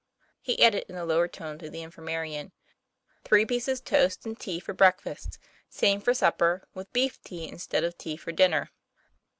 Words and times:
He 0.41 0.65
added 0.65 0.85
in 0.89 0.95
a 0.95 1.05
lower 1.05 1.27
tone 1.27 1.59
to 1.59 1.69
the 1.69 1.83
infirma 1.83 2.23
rian:" 2.25 2.53
Three 3.23 3.45
pieces 3.45 3.79
toast 3.81 4.25
and 4.25 4.35
tea 4.35 4.59
for 4.59 4.73
breakfast, 4.73 5.37
same 5.69 6.01
for 6.01 6.15
supper, 6.15 6.67
with 6.73 6.91
beef 6.91 7.21
tea 7.21 7.47
instead 7.47 7.83
of 7.83 7.95
tea 7.99 8.17
for 8.17 8.31
dinner." 8.31 8.71